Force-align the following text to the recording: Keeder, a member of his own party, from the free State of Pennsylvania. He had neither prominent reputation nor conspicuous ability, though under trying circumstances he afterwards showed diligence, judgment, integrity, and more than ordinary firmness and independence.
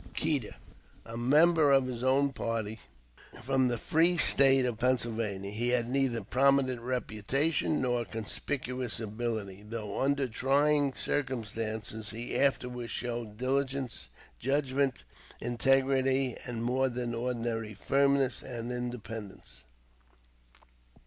Keeder, 0.15 0.55
a 1.05 1.15
member 1.15 1.71
of 1.71 1.85
his 1.85 2.03
own 2.03 2.33
party, 2.33 2.79
from 3.43 3.67
the 3.67 3.77
free 3.77 4.17
State 4.17 4.65
of 4.65 4.79
Pennsylvania. 4.79 5.51
He 5.51 5.69
had 5.69 5.87
neither 5.87 6.23
prominent 6.23 6.81
reputation 6.81 7.83
nor 7.83 8.03
conspicuous 8.05 8.99
ability, 8.99 9.61
though 9.69 10.01
under 10.01 10.25
trying 10.27 10.95
circumstances 10.95 12.09
he 12.09 12.35
afterwards 12.35 12.89
showed 12.89 13.37
diligence, 13.37 14.07
judgment, 14.39 15.03
integrity, 15.39 16.35
and 16.47 16.63
more 16.63 16.89
than 16.89 17.13
ordinary 17.13 17.75
firmness 17.75 18.41
and 18.41 18.71
independence. 18.71 19.65